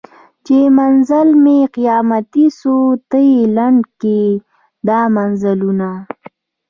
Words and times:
چي 0.45 0.57
منزل 0.79 1.27
مي 1.43 1.57
قیامتي 1.75 2.45
سو 2.59 2.73
ته 3.09 3.17
یې 3.29 3.39
لنډ 3.57 3.81
کي 4.01 4.21
دا 4.87 4.99
مزلونه 5.15 5.89